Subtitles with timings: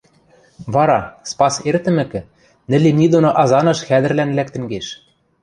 [0.73, 0.99] Вара,
[1.29, 2.21] Спас эртӹмӹкӹ,
[2.69, 4.87] нӹл имни доно Азаныш хӓдӹрлӓн лӓктӹн кеш.